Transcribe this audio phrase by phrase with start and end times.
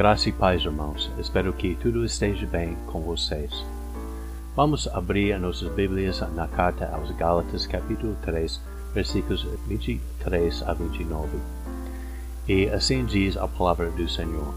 [0.00, 1.10] Graça e paz, irmãos.
[1.18, 3.52] Espero que tudo esteja bem com vocês.
[4.56, 8.58] Vamos abrir nossas Bíblias na carta aos Gálatas, capítulo 3,
[8.94, 11.36] versículos 23 a 29.
[12.48, 14.54] E assim diz a palavra do Senhor.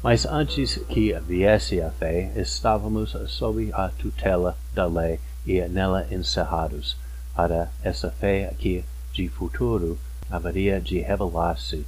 [0.00, 6.96] Mas antes que viesse a fé, estávamos sob a tutela da lei e nela encerrados,
[7.34, 9.98] para essa fé que, de futuro,
[10.30, 11.84] haveria de revelar-se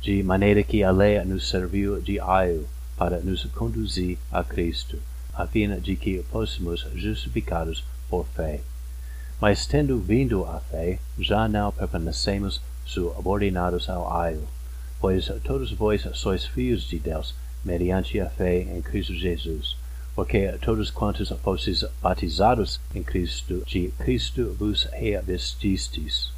[0.00, 4.98] de maneira que a lei nos serviu de aio para nos conduzir a Cristo,
[5.34, 8.60] a fim de que fôssemos justificados por fé.
[9.40, 14.46] Mas tendo vindo a fé, já não permanecemos subordinados ao aio,
[15.00, 19.76] pois todos vós sois filhos de Deus, mediante a fé em Cristo Jesus.
[20.14, 26.32] Porque todos quantos fostes batizados em Cristo, de Cristo vos revestistes.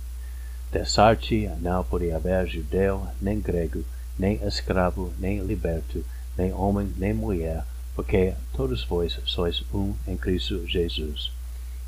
[0.72, 3.84] Dessarte não pode haver judeu, nem grego,
[4.18, 6.02] nem escravo, nem liberto,
[6.34, 7.62] nem homem, nem mulher,
[7.94, 11.30] porque todos vós sois um em Cristo Jesus.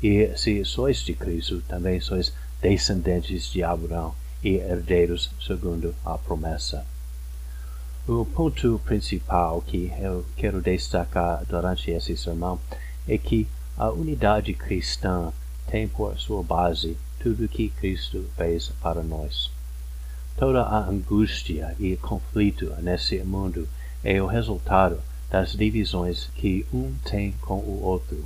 [0.03, 6.85] E se sois de Cristo, também sois descendentes de Abraão e herdeiros segundo a promessa.
[8.07, 12.59] O ponto principal que eu quero destacar durante esse sermão
[13.07, 15.33] é que a unidade cristã
[15.65, 19.49] tem por sua base tudo que Cristo fez para nós.
[20.37, 23.67] Toda a angústia e conflito nesse mundo
[24.03, 28.23] é o resultado das divisões que um tem com o outro.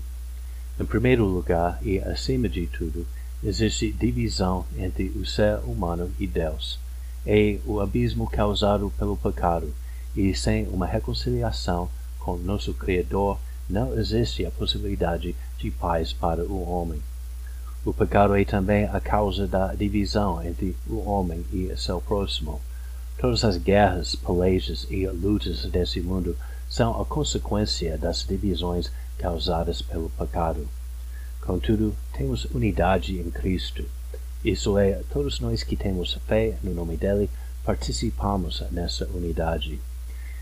[0.77, 3.07] Em primeiro lugar, e acima de tudo,
[3.41, 6.77] existe divisão entre o ser humano e Deus.
[7.25, 9.73] É o abismo causado pelo pecado,
[10.13, 11.89] e sem uma reconciliação
[12.19, 13.39] com nosso Criador,
[13.69, 17.01] não existe a possibilidade de paz para o homem.
[17.85, 22.59] O pecado é também a causa da divisão entre o homem e seu próximo.
[23.17, 26.35] Todas as guerras, pelejas e lutas desse mundo
[26.69, 30.67] são a consequência das divisões causadas pelo pecado.
[31.41, 33.85] Contudo, temos unidade em Cristo.
[34.43, 37.29] Isso é, todos nós que temos fé no nome dele
[37.63, 39.79] participamos nessa unidade.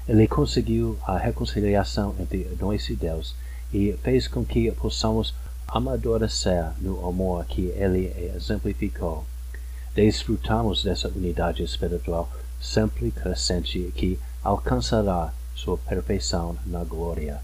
[0.08, 3.36] Ele conseguiu a reconciliação entre nós e Deus
[3.72, 5.36] e fez com que possamos
[5.68, 9.26] amadurecer no amor que ele exemplificou.
[9.94, 12.30] Desfrutamos dessa unidade espiritual
[12.62, 17.42] sempre crescente que alcançará sua perfeição na glória.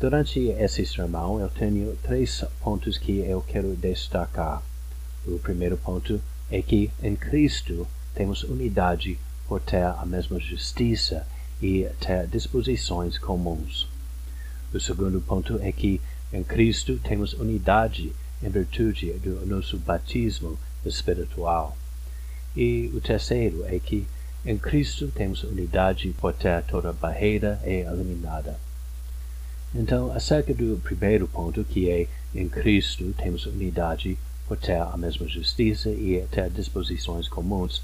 [0.00, 4.62] Durante esse sermão, eu tenho três pontos que eu quero destacar.
[5.26, 6.20] O primeiro ponto
[6.50, 11.26] é que em Cristo temos unidade por ter a mesma justiça
[11.60, 13.86] e ter disposições comuns.
[14.72, 16.00] O segundo ponto é que
[16.32, 21.76] em Cristo temos unidade em virtude do nosso batismo espiritual.
[22.56, 24.06] E o terceiro é que
[24.44, 28.58] em Cristo temos unidade por ter toda barreira é eliminada.
[29.74, 35.28] Então, acerca do primeiro ponto, que é em Cristo temos unidade por ter a mesma
[35.28, 37.82] justiça e ter disposições comuns,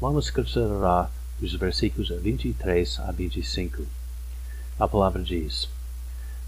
[0.00, 1.10] vamos considerar
[1.40, 3.84] os versículos 23 a 25.
[4.78, 5.68] A palavra diz: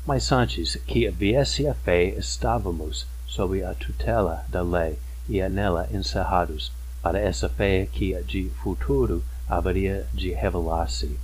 [0.06, 4.96] mas antes que viesse a fé, estávamos sob a tutela da lei
[5.28, 6.70] e nela encerrados,
[7.02, 11.18] para essa fé que de futuro haveria de revelar-se.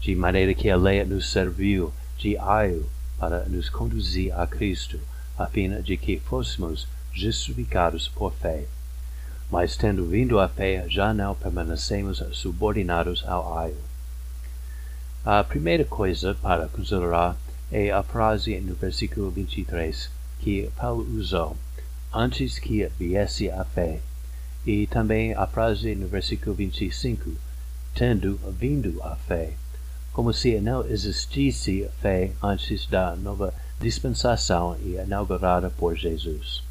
[0.00, 4.98] De maneira que a lei nos serviu de aio para nos conduzir a Cristo,
[5.38, 8.64] a fim de que fôssemos justificados por fé.
[9.48, 13.78] Mas tendo vindo a fé, já não permanecemos subordinados ao aio.
[15.24, 17.36] A primeira coisa para considerar
[17.70, 21.56] é a frase no versículo 23 que Paulo usou
[22.12, 24.00] antes que viesse a fé,
[24.66, 27.30] e também a frase no versículo 25,
[27.94, 29.52] tendo vindo a fé,
[30.12, 36.62] como se não existisse fé antes da nova dispensação inaugurada por Jesus.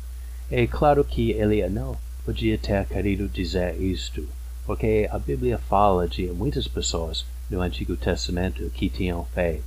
[0.49, 4.27] É claro que ele não podia ter querido dizer isto,
[4.65, 9.61] porque a Bíblia fala de muitas pessoas no Antigo Testamento que tinham fé,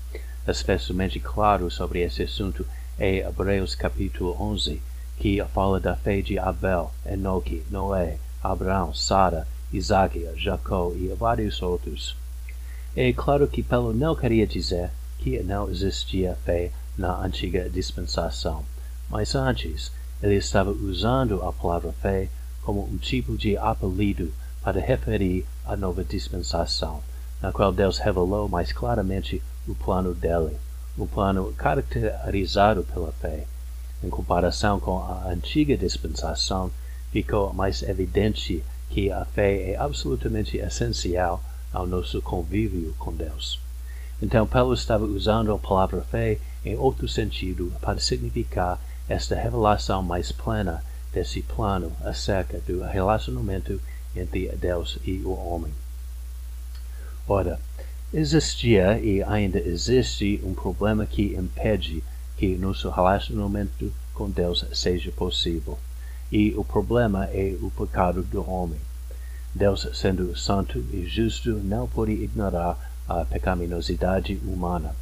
[0.46, 2.66] especialmente claro sobre esse assunto
[2.98, 4.80] é Hebreus capítulo 11,
[5.18, 12.16] que fala da fé de Abel, Enoque, Noé, Abraão, Sara, Isaac, Jacó e vários outros.
[12.96, 18.64] É claro que Paulo não queria dizer que não existia fé na antiga dispensação,
[19.08, 22.28] mas antes ele estava usando a palavra fé
[22.62, 24.32] como um tipo de apelido
[24.62, 27.02] para referir a nova dispensação,
[27.40, 30.56] na qual Deus revelou mais claramente o plano dele,
[30.98, 33.46] um plano caracterizado pela fé.
[34.02, 36.70] Em comparação com a antiga dispensação,
[37.12, 43.60] ficou mais evidente que a fé é absolutamente essencial ao nosso convívio com Deus.
[44.22, 48.78] Então, Paulo estava usando a palavra fé em outro sentido para significar
[49.08, 53.80] esta revelação mais plena desse plano acerca do relacionamento
[54.14, 55.72] entre Deus e o homem.
[57.26, 57.60] Ora,
[58.12, 62.02] existia e ainda existe um problema que impede
[62.36, 65.78] que nosso relacionamento com Deus seja possível.
[66.30, 68.80] E o problema é o pecado do homem.
[69.54, 72.78] Deus, sendo santo e justo, não pode ignorar
[73.08, 74.94] a pecaminosidade humana.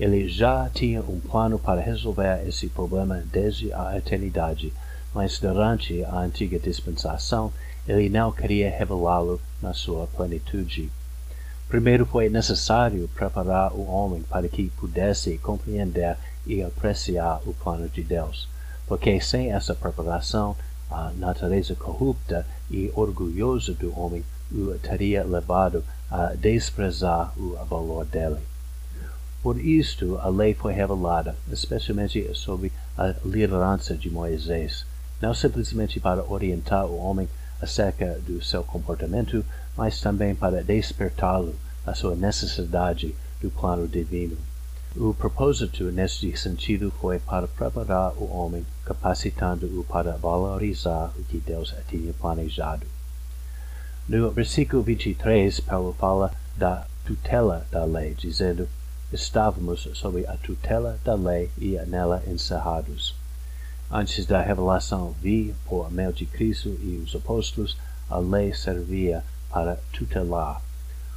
[0.00, 4.72] Ele já tinha um plano para resolver esse problema desde a eternidade,
[5.14, 7.52] mas durante a antiga dispensação
[7.86, 10.90] ele não queria revelá-lo na sua plenitude.
[11.72, 18.02] Primeiro foi necessário preparar o homem para que pudesse compreender e apreciar o plano de
[18.02, 18.46] Deus,
[18.86, 20.54] porque sem essa preparação
[20.90, 24.22] a natureza corrupta e orgulhosa do homem
[24.52, 28.40] o teria levado a desprezar o valor dele.
[29.42, 34.84] Por isto, a lei foi revelada, especialmente sobre a liderança de Moisés,
[35.22, 37.26] não simplesmente para orientar o homem
[37.62, 39.44] acerca do seu comportamento,
[39.76, 41.54] mas também para despertá-lo
[41.86, 44.36] à sua necessidade do plano divino.
[44.94, 51.74] O propósito neste sentido foi para preparar o homem, capacitando-o para valorizar o que Deus
[51.88, 52.86] tinha planejado.
[54.06, 58.68] No versículo 23, Paulo fala da tutela da lei, dizendo:
[59.12, 63.14] Estávamos sob a tutela da lei e nela encerrados.
[63.92, 67.76] Antes da revelação vi, por meio de Cristo e os apóstolos,
[68.08, 70.62] a lei servia para tutelar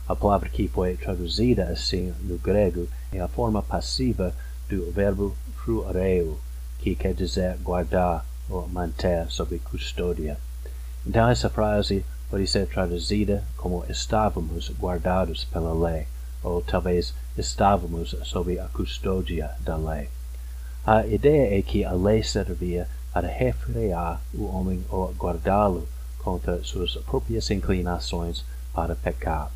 [0.07, 4.36] a palavra que foi traduzida assim no grego é a forma passiva
[4.69, 6.39] do verbo fruareu,
[6.77, 10.38] que quer dizer guardar ou manter sob custódia.
[11.06, 16.06] Então essa frase pode ser traduzida como estávamos guardados pela lei,
[16.44, 20.07] ou talvez estávamos sob a custódia da lei.
[20.88, 25.88] A ideia é que a lei servia para refrear o homem ou guardá-lo
[26.20, 29.52] contra suas próprias inclinações para pecar.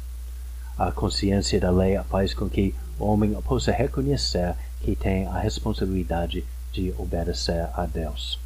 [0.75, 6.43] A consciência da lei faz com que o homem possa reconhecer que tem a responsabilidade
[6.71, 8.39] de obedecer a Deus.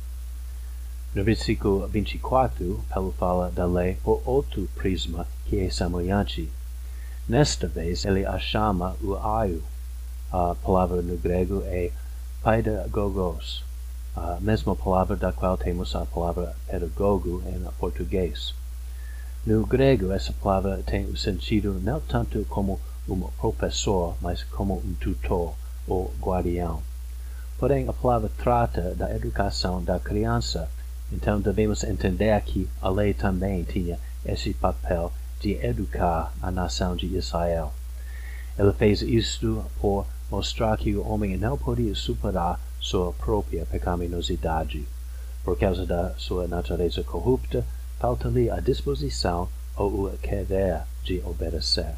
[1.16, 6.52] No versículo 24, Paulo fala da lei por outro prisma que é semelhante.
[7.30, 9.64] Nesta vez, ele a chama o aio.
[10.30, 11.92] A palavra no grego é
[12.44, 13.64] pedagogos,
[14.14, 18.54] a mesma palavra da qual temos a palavra pedagogo em português.
[19.46, 24.94] No grego, essa palavra tem o sentido não tanto como um professor, mas como um
[25.00, 25.54] tutor
[25.88, 26.84] ou guardião.
[27.58, 30.70] Porém, a palavra trata da educação da criança,
[31.14, 37.06] então devemos entender que a lei também tinha esse papel de educar a nação de
[37.16, 37.72] Israel.
[38.58, 44.86] Ela fez isto por mostrar que o homem não podia superar sua própria pecaminosidade.
[45.44, 47.66] Por causa da sua natureza corrupta,
[48.00, 51.96] falta-lhe a disposição ou o querer de obedecer.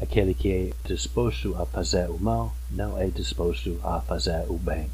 [0.00, 4.88] Aquele que é disposto a fazer o mal não é disposto a fazer o bem.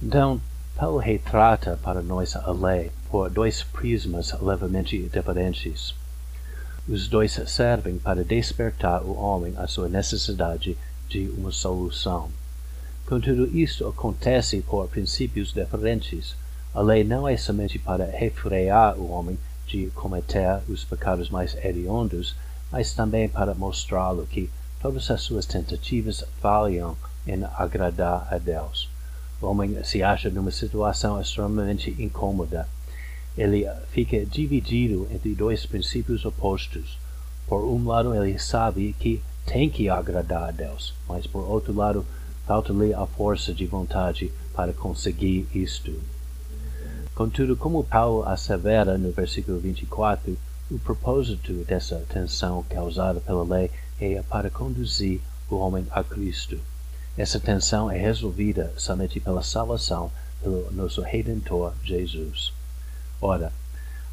[0.00, 0.40] Então,
[0.74, 5.94] Paulo retrata para nós a lei por dois prismas levemente diferentes.
[6.88, 10.74] Os dois servem para despertar o homem à sua necessidade
[11.06, 12.30] de uma solução.
[13.04, 16.34] Contudo, isto acontece por princípios diferentes.
[16.72, 22.34] A lei não é somente para refrear o homem de cometer os pecados mais hediondos,
[22.72, 24.48] mas também para mostrá-lo que
[24.80, 28.88] todas as suas tentativas falham em agradar a Deus.
[29.42, 32.66] O homem se acha numa situação extremamente incômoda.
[33.38, 36.98] Ele fica dividido entre dois princípios opostos.
[37.46, 42.04] Por um lado, ele sabe que tem que agradar a Deus, mas por outro lado,
[42.44, 45.94] falta-lhe a força de vontade para conseguir isto.
[47.14, 50.36] Contudo, como Paulo assevera no versículo 24,
[50.68, 56.58] o propósito dessa tensão causada pela lei é para conduzir o homem a Cristo.
[57.16, 60.10] Essa tensão é resolvida somente pela salvação
[60.42, 62.57] pelo nosso Redentor Jesus.
[63.20, 63.52] Ora,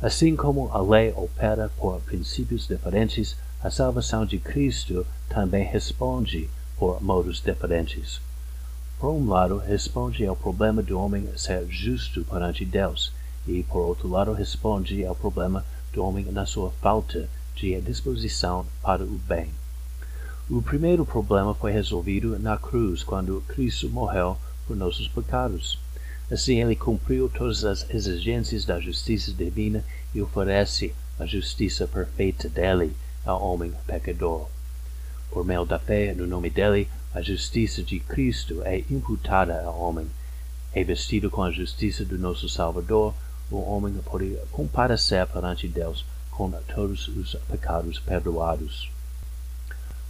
[0.01, 7.01] assim como a lei opera por princípios diferentes, a salvação de Cristo também responde por
[7.01, 8.19] modos diferentes.
[8.99, 13.11] Por um lado, responde ao problema do homem ser justo perante Deus,
[13.47, 19.03] e por outro lado, responde ao problema do homem na sua falta de disposição para
[19.03, 19.49] o bem.
[20.49, 25.79] O primeiro problema foi resolvido na cruz, quando Cristo morreu por nossos pecados.
[26.31, 32.95] Assim, ele cumpriu todas as exigências da justiça divina e oferece a justiça perfeita dele
[33.23, 34.47] ao homem pecador.
[35.29, 40.07] Por meio da fé no nome dele, a justiça de Cristo é imputada ao homem.
[40.73, 43.13] Revestido com a justiça do nosso Salvador,
[43.51, 48.89] o homem pode comparecer perante Deus com todos os pecados perdoados.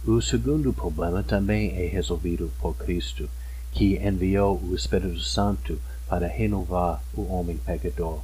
[0.04, 3.28] O segundo problema também é resolvido por Cristo,
[3.72, 8.20] que enviou o Espírito Santo para renovar o homem pecador.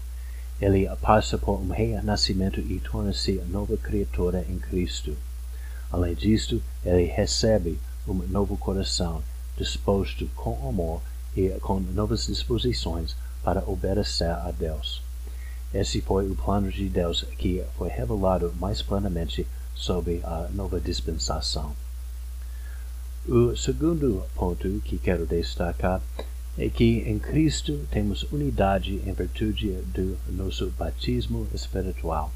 [0.61, 5.17] Ele passa por um renascimento e torna-se nova criatura em Cristo.
[5.91, 9.23] Além disto, ele recebe um novo coração,
[9.57, 11.03] disposto com amor
[11.37, 15.03] e com novas disposições para obedecer a Deus.
[15.75, 21.75] Esse foi o plano de Deus que foi revelado mais plenamente sob a nova dispensação.
[23.27, 26.03] O segundo ponto que quero destacar
[26.59, 32.31] é que em Cristo temos unidade em virtude do nosso batismo espiritual.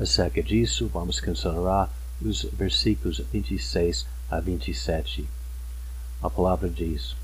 [0.00, 1.92] Acerca disso, vamos considerar
[2.22, 5.28] os versículos 26 a 27.
[6.22, 7.14] A palavra diz: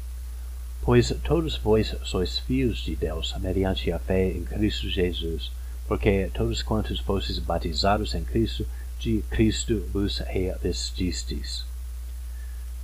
[0.82, 5.50] Pois todos vós sois filhos de Deus, mediante a fé em Cristo Jesus,
[5.88, 8.66] porque todos quantos fostes batizados em Cristo,
[8.98, 11.64] de Cristo vos revestistes.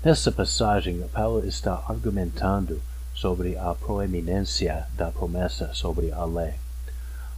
[0.03, 2.81] Nessa passagem, Paulo está argumentando
[3.15, 6.55] sobre a proeminência da promessa sobre a lei.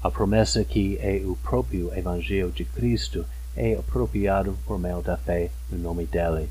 [0.01, 3.27] A promessa que é o próprio Evangelho de Cristo
[3.57, 6.49] é apropriado por meio da fé no nome dele.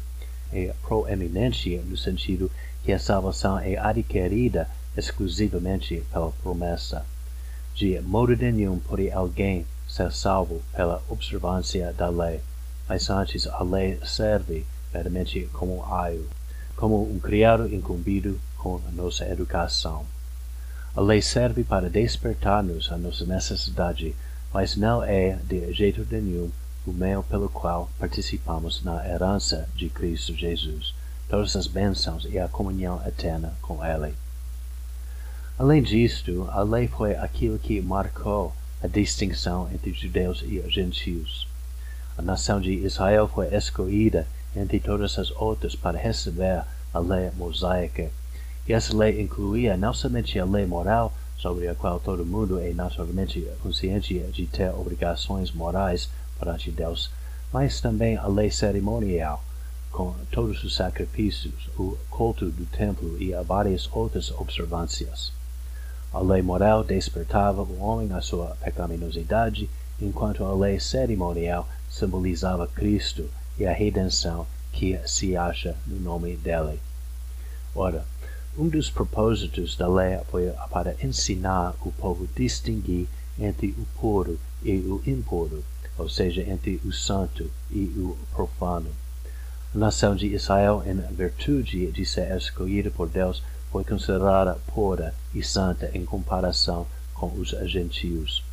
[0.51, 2.51] É proeminência no sentido
[2.83, 7.05] que a salvação é adquirida exclusivamente pela promessa.
[7.73, 12.41] De modo nenhum pode alguém ser salvo pela observância da lei,
[12.89, 16.27] mas antes a lei serve meramente como aio,
[16.75, 20.05] como um criado incumbido com a nossa educação.
[20.95, 24.15] A lei serve para despertar-nos a nossa necessidade,
[24.53, 26.51] mas não é, de jeito nenhum,
[26.85, 30.93] o meio pelo qual participamos na herança de Cristo Jesus,
[31.29, 34.13] todas as bênçãos e a comunhão eterna com Ele.
[35.57, 41.47] Além disto, a lei foi aquilo que marcou a distinção entre judeus e gentios.
[42.17, 48.09] A nação de Israel foi escolhida entre todas as outras para receber a lei mosaica.
[48.67, 52.71] E essa lei incluía não somente a lei moral, sobre a qual todo mundo é
[52.71, 57.09] naturalmente consciente de ter obrigações morais, perante Deus,
[57.51, 59.43] mas também a lei cerimonial,
[59.91, 65.33] com todos os sacrifícios, o culto do templo e várias outras observâncias.
[66.13, 73.29] A lei moral despertava o homem à sua pecaminosidade, enquanto a lei cerimonial simbolizava Cristo
[73.57, 76.79] e a redenção que se acha no nome dele.
[77.75, 78.05] Ora,
[78.57, 83.07] um dos propósitos da lei foi para ensinar o povo a distinguir
[83.39, 85.63] entre o puro e o impuro,
[85.97, 88.89] ou seja, entre o santo e o profano.
[89.73, 93.41] A nação de Israel, em virtude de ser escolhida por Deus,
[93.71, 98.43] foi considerada pura e santa em comparação com os gentios.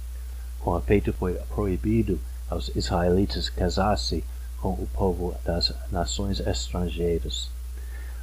[0.61, 4.23] Com efeito, foi proibido aos israelitas casar-se
[4.61, 7.51] com o povo das nações estrangeiras.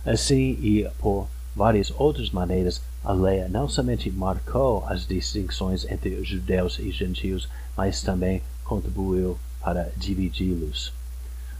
[0.05, 6.79] Assim, e por várias outras maneiras, a lei não somente marcou as distinções entre judeus
[6.79, 10.91] e gentios, mas também contribuiu para dividi-los.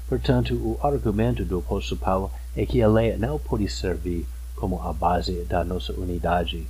[0.08, 4.94] Portanto, o argumento do apóstolo Paulo é que a lei não pode servir como a
[4.94, 6.68] base da nossa unidade.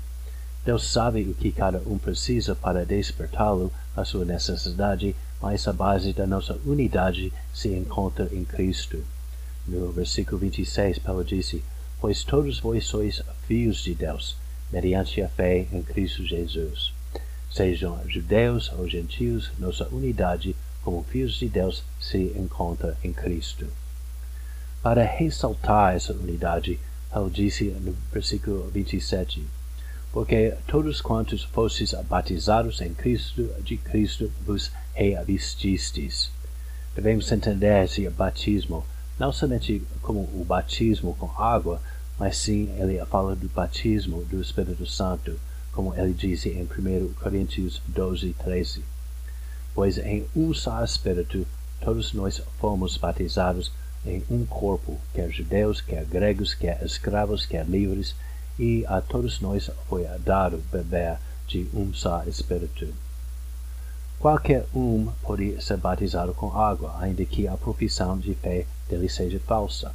[0.64, 5.16] Deus sabe o que cada um precisa para despertá-lo à sua necessidade,
[5.46, 9.02] mas a base da nossa unidade se encontra em Cristo.
[9.68, 11.64] No versículo 26, Paulo disse:
[12.02, 14.36] Pois todos vós sois filhos de Deus,
[14.72, 16.94] mediante a fé em Cristo Jesus
[17.56, 23.66] sejam judeus ou gentios, nossa unidade como filhos de Deus se encontra em Cristo.
[24.84, 26.78] Para ressaltar essa unidade,
[27.10, 29.42] Paulo disse no versículo 27,
[30.16, 36.32] porque todos quantos fostes batizados em Cristo, de Cristo vos reavististes.
[36.96, 38.86] Devemos entender esse batismo
[39.20, 41.82] não somente como o batismo com água,
[42.18, 45.38] mas sim ele fala do batismo do Espírito Santo,
[45.74, 48.86] como ele disse em 1 Coríntios 12, 13.
[49.74, 51.46] Pois em um só Espírito
[51.82, 53.70] todos nós fomos batizados
[54.06, 58.16] em um corpo, quer judeus, quer gregos, quer escravos, quer livres,
[58.58, 62.88] e a todos nós foi dado beber de um só Espírito.
[64.20, 69.40] Qualquer um pode ser batizado com água, ainda que a profissão de fé dele seja
[69.40, 69.94] falsa.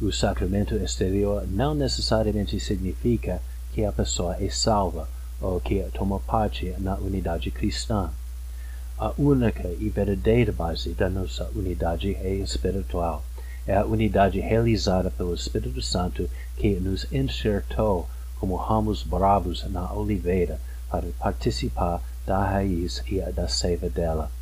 [0.00, 3.42] O sacramento exterior não necessariamente significa
[3.72, 5.08] que a pessoa é salva
[5.40, 8.10] ou que toma parte na unidade cristã.
[8.98, 13.24] A única e verdadeira base da nossa unidade é espiritual.
[13.68, 18.08] É a unidade realizada pelo Espírito Santo que nos enxertou
[18.40, 20.58] como ramos bravos na oliveira
[20.88, 24.32] para participar da raiz e da seiva dela.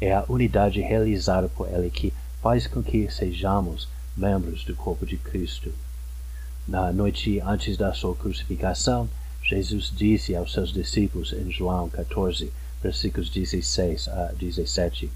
[0.00, 5.16] É a unidade realizada por Ele que faz com que sejamos membros do corpo de
[5.16, 5.72] Cristo.
[6.68, 9.08] Na noite antes da sua crucificação,
[9.42, 15.10] Jesus disse aos seus discípulos em João 14, versículos 16 a 17: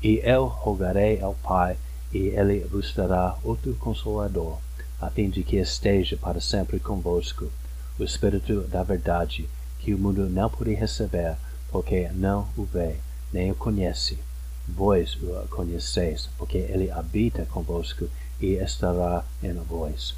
[0.00, 1.76] E eu rogarei ao Pai,
[2.16, 4.58] e ele vos dará outro consolador,
[4.98, 7.52] a fim de que esteja para sempre convosco,
[7.98, 9.46] o Espírito da Verdade,
[9.80, 11.36] que o mundo não pode receber,
[11.70, 12.96] porque não o vê,
[13.30, 14.18] nem o conhece.
[14.66, 18.08] Vós o conheceis, porque ele habita convosco
[18.40, 20.14] e estará em vós.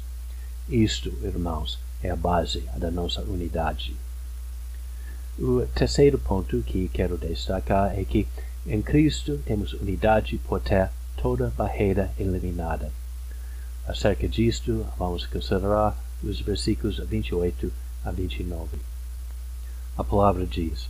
[0.69, 3.93] Isto, irmãos, é a base da nossa unidade.
[5.37, 8.25] O terceiro ponto que quero destacar é que
[8.65, 10.89] em Cristo temos unidade por ter
[11.21, 12.91] toda barreira eliminada.
[13.87, 17.71] Acerca disto, vamos considerar os versículos 28
[18.05, 18.77] a 29.
[19.97, 20.87] A palavra diz: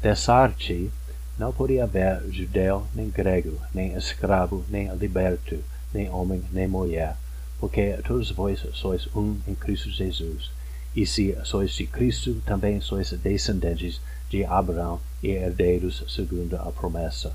[0.00, 0.90] Dessa-arte
[1.38, 5.62] não podia haver judeu, nem grego, nem escravo, nem liberto,
[5.92, 7.16] nem homem, nem mulher,
[7.58, 10.50] porque todos vós sois um em Cristo Jesus
[10.94, 17.34] e se sois de Cristo, também sois descendentes de Abraão e herdeiros segundo a promessa.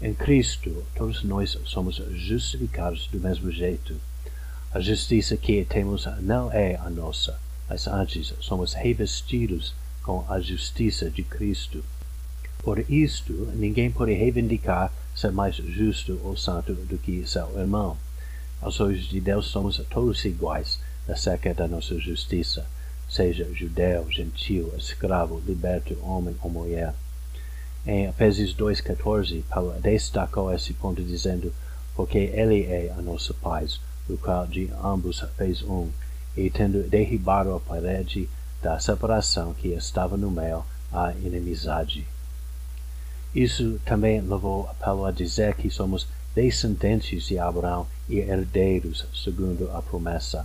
[0.00, 3.96] Em Cristo, todos nós somos justificados do mesmo jeito.
[4.70, 11.08] A justiça que temos não é a nossa, mas antes somos revestidos com a justiça
[11.10, 11.82] de Cristo.
[12.58, 17.96] Por isto, ninguém pode reivindicar ser mais justo ou santo do que seu irmão.
[18.60, 22.66] Aos olhos de Deus somos todos iguais, acerca da nossa justiça,
[23.08, 26.92] seja judeu, gentil, escravo, liberto, homem ou mulher.
[27.86, 31.54] Em Efésios 2,14, Paulo destacou esse ponto dizendo,
[31.94, 35.88] porque ele é a nossa paz, o qual de ambos fez um,
[36.36, 38.28] e tendo derribado a parede
[38.60, 42.04] da separação que estava no meio, a inimizade.
[43.32, 49.80] Isso também levou Paulo a dizer que somos descendentes de Abraão e herdeiros segundo a
[49.80, 50.44] promessa.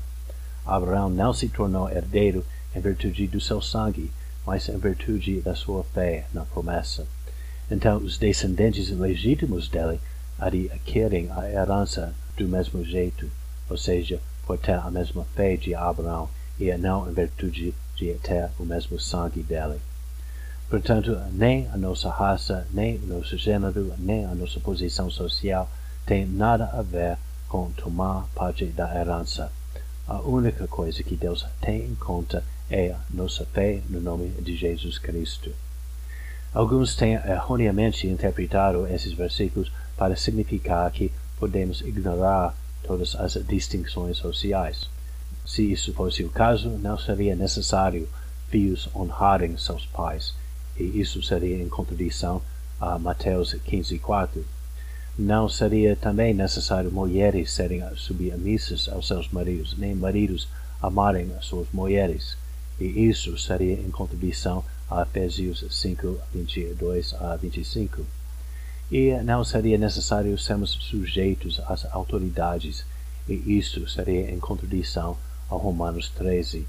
[0.63, 4.12] Abraão não se tornou herdeiro em virtude do seu sangue,
[4.46, 7.08] mas em virtude da sua fé na promessa.
[7.72, 9.98] Então, os descendentes legítimos dele
[10.38, 13.32] adquirem a herança do mesmo jeito,
[13.70, 16.30] ou seja, por ter a mesma fé de Abraão
[16.60, 19.80] e não em virtude de ter o mesmo sangue dele.
[20.70, 25.72] Portanto, nem a nossa raça, nem o nosso gênero, nem a nossa posição social
[26.06, 29.50] tem nada a ver com tomar parte da herança.
[30.06, 34.98] A única coisa que Deus tem em conta é nossa fé no nome de Jesus
[34.98, 35.54] Cristo.
[36.54, 44.90] Alguns têm erroneamente interpretado esses versículos para significar que podemos ignorar todas as distinções sociais.
[45.46, 48.08] Se isso fosse o caso, não seria necessário
[48.50, 50.34] filhos honrarem seus pais,
[50.78, 52.42] e isso seria em contradição
[52.82, 54.44] a Mateus 15:4.
[55.18, 60.50] Não seria também necessário mulheres serem submissas aos seus maridos, nem maridos
[60.82, 62.36] amarem as suas mulheres.
[62.80, 68.06] E isso seria em contradição Efésios 5, 22 a 25.
[68.92, 72.86] E não seria necessário sermos sujeitos às autoridades,
[73.28, 75.18] e isso seria em contradição
[75.50, 76.68] a Romanos 13.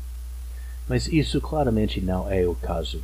[0.89, 3.03] Mas isso claramente não é o caso.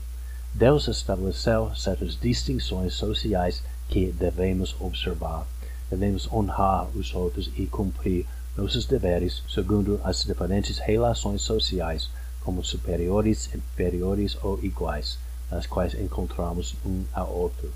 [0.55, 5.47] Deus estabeleceu certas distinções sociais que devemos observar.
[5.91, 8.27] Devemos honrar os outros e cumprir
[8.57, 12.11] nossos deveres segundo as diferentes relações sociais,
[12.49, 15.19] como superiores, inferiores ou iguais,
[15.51, 17.71] nas quais encontramos um ao outro.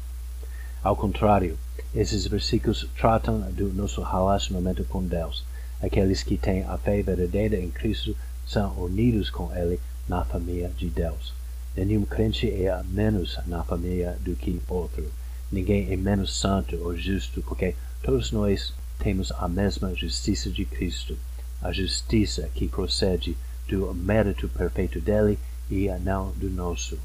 [0.83, 1.59] Ao contrário,
[1.95, 5.45] esses versículos tratam do nosso relacionamento com Deus.
[5.83, 10.89] Aqueles que têm a fé verdadeira em Cristo são unidos com Ele na família de
[10.89, 11.35] Deus.
[11.77, 15.05] Nenhum crente é menos na família do que outro.
[15.51, 21.19] Ninguém é menos santo ou justo, porque todos nós temos a mesma justiça de Cristo,
[21.61, 23.37] a justiça que procede
[23.73, 25.39] do mérito perfeito dele
[25.71, 26.99] e não do nosso.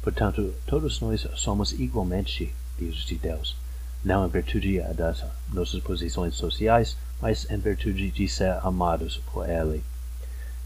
[0.00, 3.56] Portanto, todos nós somos igualmente filhos de Deus,
[4.04, 9.82] não em virtude das nossas posições sociais, mas em virtude de ser amados por Ele.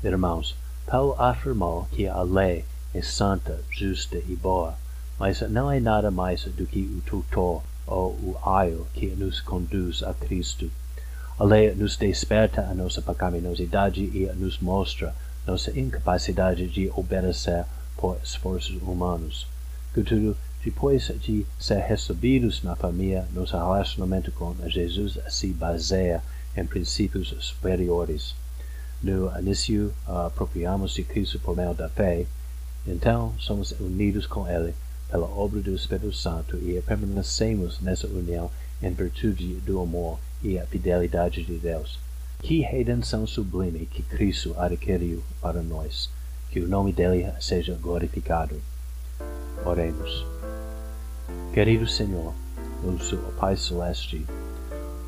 [0.05, 0.55] Irmãos,
[0.87, 4.77] Paulo afirmou que a lei é santa, justa e boa,
[5.18, 10.03] mas não é nada mais do que o tutor ou o aio que nos conduz
[10.03, 10.71] a Cristo.
[11.38, 15.14] A lei nos desperta a nossa pecaminosidade e nos mostra
[15.47, 17.64] nossa incapacidade de obedecer
[17.97, 19.47] por esforços humanos.
[19.95, 26.23] Contudo, Depois de ser recebidos na família, nosso relacionamento com Jesus se baseia
[26.57, 28.37] em princípios superiores.
[29.03, 32.27] No início, apropriamos de Cristo por meio da fé,
[32.87, 34.73] então somos unidos com Ele
[35.11, 38.49] pela obra do Espírito Santo e permanecemos nessa união
[38.81, 41.98] em virtude do amor e a fidelidade de Deus.
[42.40, 46.11] Que redenção sublime que Cristo adquiriu para nós.
[46.50, 48.61] Que o nome dele seja glorificado.
[49.64, 50.26] Oremos.
[51.55, 52.35] Querido Senhor,
[52.83, 54.26] nosso Pai Celeste,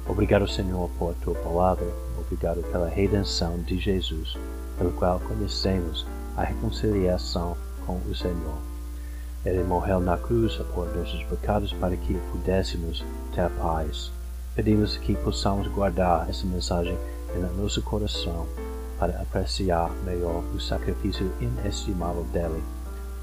[0.06, 1.86] obrigado, Senhor, por tua palavra,
[2.18, 4.36] obrigado pela redenção de Jesus,
[4.78, 8.58] pelo qual conhecemos a reconciliação com o Senhor.
[9.44, 14.10] Ele morreu na cruz por nossos pecados para que pudéssemos ter paz.
[14.54, 16.96] Pedimos que possamos guardar essa mensagem
[17.34, 18.46] em nosso coração
[19.00, 22.62] para apreciar melhor o sacrifício inestimável dele,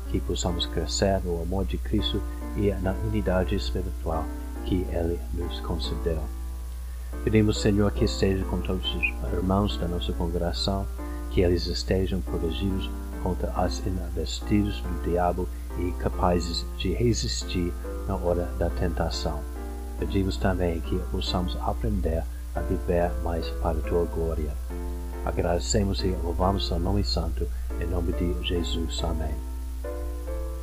[0.10, 2.22] que possamos crescer no amor de Cristo
[2.58, 4.26] e na unidade espiritual
[4.66, 6.22] que ele nos concedeu.
[7.24, 10.86] Pedimos, Senhor, que esteja com todos os irmãos da nossa congregação,
[11.30, 12.90] que eles estejam protegidos
[13.24, 15.48] contra as investidas do diabo
[15.80, 17.72] e capazes de resistir
[18.06, 19.51] na hora da tentação.
[20.02, 22.24] Pedimos também que possamos aprender
[22.56, 24.52] a viver mais para a tua glória.
[25.24, 27.48] Agradecemos e louvamos o nome santo,
[27.80, 29.00] em nome de Jesus.
[29.04, 29.36] Amém.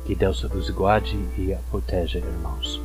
[0.03, 2.81] Que Deus vos guarde e proteja, irmãos.